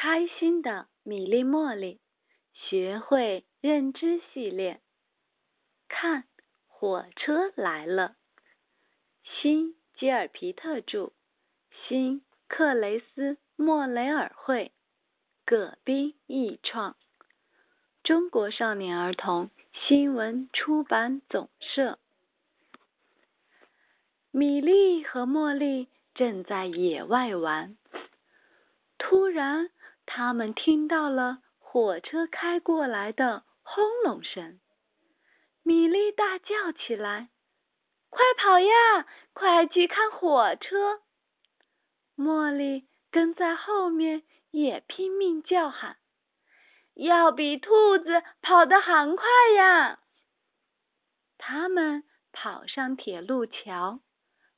[0.00, 1.98] 开心的米粒茉莉
[2.52, 4.80] 学会认知系列。
[5.88, 6.22] 看，
[6.68, 8.14] 火车来了。
[9.24, 11.10] 新吉尔皮特著，
[11.72, 14.70] 新克雷斯莫雷尔绘，
[15.44, 16.94] 葛斌译创，
[18.04, 21.98] 中国少年儿童新闻出版总社。
[24.30, 27.76] 米莉和茉莉正在野外玩，
[28.96, 29.70] 突然，
[30.10, 34.58] 他们听到了火车开过来的轰隆声。
[35.62, 37.28] 米莉大叫起来
[38.08, 41.02] ：“快跑呀，快去看火车！”
[42.16, 45.98] 茉莉跟在后面也拼命叫喊
[46.96, 50.00] ：“要比兔子跑得还快呀！”
[51.36, 52.02] 他们
[52.32, 54.00] 跑上铁路桥。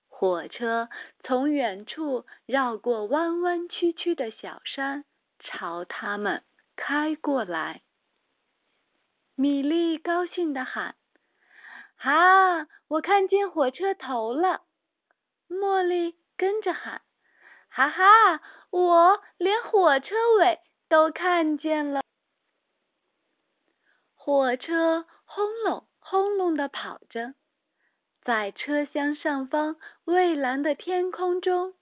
[0.07, 0.89] 火车
[1.25, 5.05] 从远处绕过弯弯曲曲的小山，
[5.41, 6.45] 朝他们
[6.77, 7.83] 开过来。
[9.35, 10.97] 米莉高兴地喊
[11.99, 14.63] ：“啊，我看见火车头了！”
[15.49, 17.03] 茉莉跟着喊
[17.69, 22.03] ：“哈哈，我连火车尾都看见了！”
[24.15, 27.35] 火车轰隆轰隆地跑着。
[28.23, 31.75] 在车厢上方蔚蓝的天空中，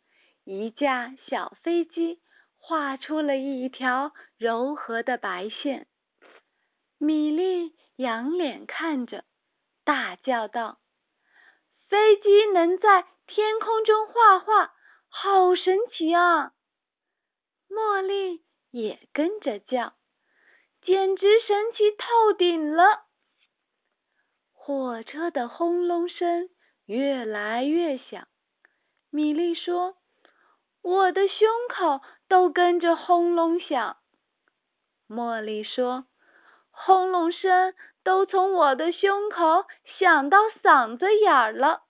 [0.44, 2.20] 一架小飞机
[2.68, 5.86] 画出了一条柔和的白线。
[6.98, 9.24] 米莉仰脸看着，
[9.84, 10.78] 大叫道
[11.88, 14.74] ：“飞机能在天空中画画，
[15.08, 16.52] 好神奇啊！”
[17.72, 19.94] 茉莉也跟着叫
[20.84, 23.06] ：“简直神奇透顶了！”
[24.52, 26.50] 火车的轰隆声
[26.84, 28.28] 越来越响，
[29.08, 29.96] 米莉说
[30.88, 33.96] ：“我的胸口都跟着轰隆响。”
[35.08, 36.06] 茉莉说
[36.70, 39.66] ：“轰隆声都从我的胸口
[39.98, 41.82] 响到嗓子眼儿了。”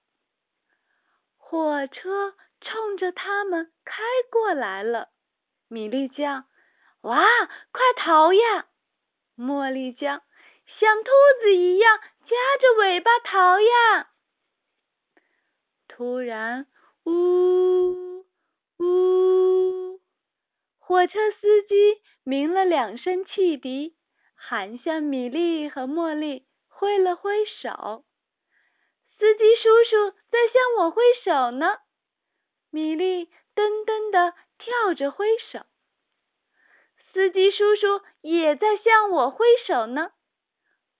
[1.36, 5.08] 火车冲着他们开过来了，
[5.68, 6.44] 米莉叫
[7.02, 7.24] ：“哇，
[7.72, 8.66] 快逃呀！”
[9.38, 10.22] 茉莉叫
[10.80, 11.10] ：“像兔
[11.42, 14.10] 子一样。”夹着尾巴逃呀！
[15.88, 16.66] 突然，
[17.06, 17.10] 呜，
[20.88, 23.94] 火车司机鸣了两声汽笛，
[24.34, 28.06] 喊向米莉和茉莉，挥了挥手。
[29.18, 31.76] 司机叔叔在向我挥手呢。
[32.70, 35.66] 米莉噔噔的跳着挥手。
[37.12, 40.12] 司机叔叔也在向我挥手呢。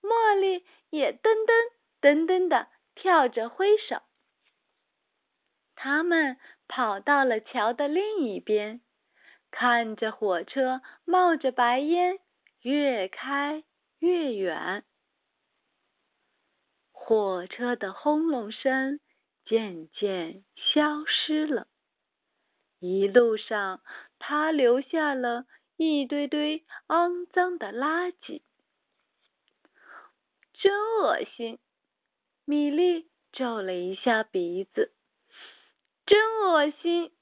[0.03, 0.67] 茉莉。
[0.91, 1.71] 也噔噔
[2.03, 4.03] 噔噔的跳着挥手，
[5.75, 8.83] 他们跑到了桥的另一边，
[9.61, 12.21] 看着火车冒着白烟
[12.61, 13.65] 越开
[13.99, 14.85] 越远。
[16.93, 19.01] 火车的轰隆声
[19.45, 21.67] 渐渐消失了，
[22.79, 23.83] 一路上
[24.21, 25.45] 他留下了
[25.77, 28.43] 一堆堆肮脏的垃圾。
[30.53, 31.59] 真恶心！
[32.45, 34.95] 米莉皱了一下鼻子。
[36.07, 37.13] 真恶心！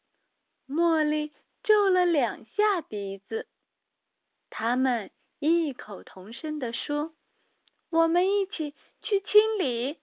[0.68, 1.32] 茉莉
[1.66, 3.46] 皱了两下鼻子。
[4.48, 5.10] 他们
[5.40, 7.12] 异口同声地说
[7.90, 9.98] ：“我们一起去清理。”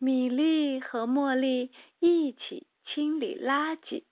[0.00, 1.70] 米莉和茉莉
[2.00, 4.04] 一起清理垃圾。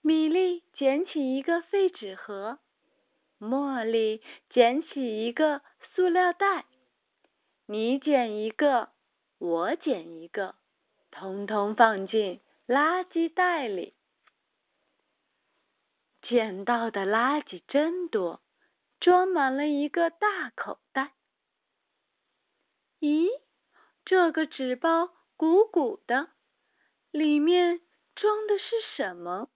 [0.00, 2.58] 米莉捡起一个废纸盒。
[3.40, 5.62] 茉莉捡起一个
[5.94, 6.64] 塑料袋，
[7.66, 8.90] 你捡一个，
[9.38, 10.54] 我捡一个，
[11.10, 13.94] 通通放进垃圾袋里。
[16.22, 18.42] 捡到的垃圾真多，
[19.00, 21.12] 装满了一个大口袋。
[23.00, 23.28] 咦，
[24.04, 26.30] 这个纸包鼓鼓的，
[27.10, 27.80] 里面
[28.14, 29.50] 装的是什么？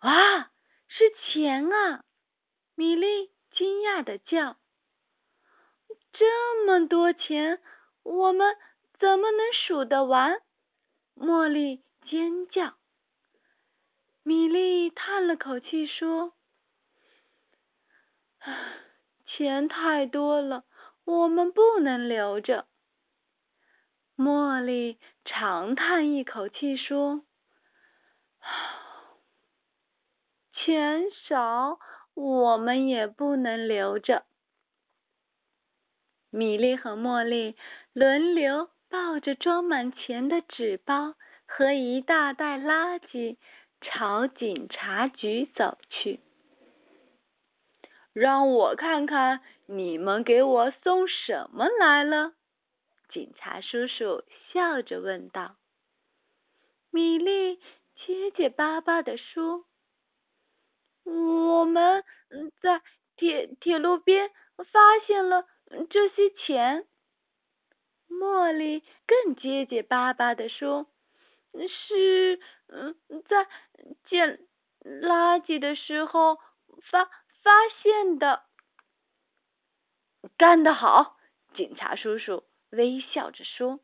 [0.00, 0.50] 哇，
[0.88, 2.04] 是钱啊！
[2.74, 4.56] 米莉惊讶的叫
[6.12, 7.62] ：“这么多钱，
[8.02, 8.56] 我们
[8.98, 10.42] 怎么能数得完？”
[11.16, 12.76] 茉莉尖叫。
[14.26, 16.32] 米莉叹了口气说
[19.24, 20.64] ：“钱太多了，
[21.04, 22.66] 我们不能留着。”
[24.18, 27.24] 茉莉长叹一口气说
[30.52, 31.78] ：“钱少。”
[32.16, 34.24] 我们也不能留着。
[36.30, 37.54] 米莉和茉莉
[37.92, 41.14] 轮流抱着装满钱的纸包
[41.46, 43.36] 和一大袋垃圾，
[43.80, 46.20] 朝警察局走去。
[48.12, 52.32] 让我看看你们给我送什么来了。
[53.10, 55.56] 警察叔叔笑着问道。
[56.90, 57.60] 米莉
[57.94, 59.66] 结结巴巴地说
[61.04, 62.02] ：“我们
[62.62, 62.80] 在
[63.16, 65.44] 铁铁路边发现了
[65.90, 66.86] 这些钱。”
[68.08, 70.86] 茉莉更结结巴巴地说
[71.68, 72.94] ：“是嗯，
[73.28, 73.48] 在
[74.06, 74.40] 捡
[74.82, 76.38] 垃圾的时候
[76.90, 78.44] 发发现的。”
[80.36, 81.16] 干得好！
[81.54, 83.80] 警察叔叔微笑着说：“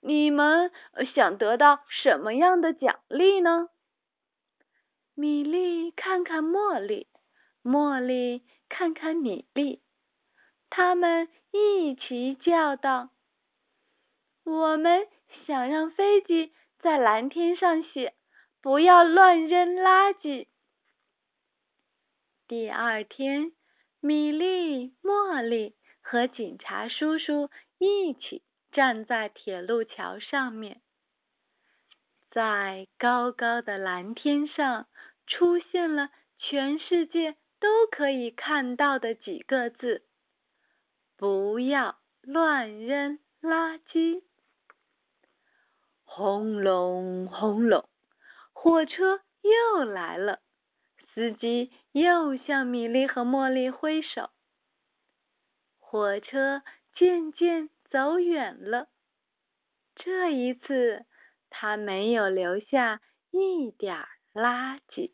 [0.00, 0.70] 你们
[1.14, 3.68] 想得到什么样的奖励呢？”
[5.16, 7.08] 米莉看看茉莉，
[7.62, 9.82] 茉莉看看米莉，
[10.70, 13.10] 他们一起叫道。
[14.44, 15.08] 我们
[15.46, 16.52] 想让飞机
[16.82, 18.14] 在蓝天上写
[18.62, 20.46] “不要乱扔垃圾”。
[22.48, 23.52] 第二天，
[24.00, 28.42] 米莉、茉莉和警察叔叔一起
[28.72, 30.80] 站在铁路桥上面，
[32.30, 34.86] 在高高的蓝天上
[35.26, 40.06] 出现了全世界都可以看到的几个字
[41.18, 44.22] ：“不要乱扔垃圾。”
[46.12, 47.88] 轰隆轰隆，
[48.52, 50.40] 火车又来了。
[51.14, 54.28] 司机又向米莉和茉莉挥手。
[55.78, 56.62] 火车
[56.96, 58.88] 渐渐走远了。
[59.94, 61.06] 这一次，
[61.48, 64.04] 他没有留下一点
[64.34, 65.12] 垃圾。